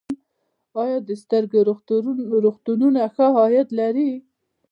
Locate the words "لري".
3.79-4.11